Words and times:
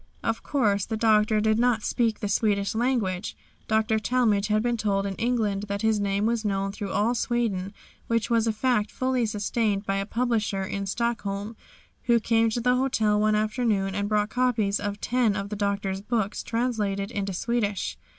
Of 0.23 0.41
course 0.41 0.87
the 0.87 0.97
Doctor 0.97 1.39
did 1.39 1.59
not 1.59 1.83
speak 1.83 2.21
the 2.21 2.27
Swedish 2.27 2.73
language. 2.73 3.37
Dr. 3.67 3.99
Talmage 3.99 4.47
had 4.47 4.63
been 4.63 4.75
told 4.75 5.05
in 5.05 5.13
England 5.17 5.65
that 5.67 5.83
his 5.83 5.99
name 5.99 6.25
was 6.25 6.43
known 6.43 6.71
through 6.71 6.89
all 6.91 7.13
Sweden, 7.13 7.71
which 8.07 8.27
was 8.27 8.47
a 8.47 8.51
fact 8.51 8.89
fully 8.89 9.27
sustained 9.27 9.85
by 9.85 9.97
a 9.97 10.07
publisher 10.07 10.63
in 10.63 10.87
Stockholm 10.87 11.55
who 12.05 12.19
came 12.19 12.49
to 12.49 12.61
the 12.61 12.77
hotel 12.77 13.19
one 13.19 13.35
afternoon 13.35 13.93
and 13.93 14.09
brought 14.09 14.31
copies 14.31 14.79
of 14.79 14.99
ten 15.01 15.35
of 15.35 15.49
the 15.49 15.55
Doctor's 15.55 16.01
books 16.01 16.41
translated 16.41 17.11
into 17.11 17.31
Swedish. 17.31 17.95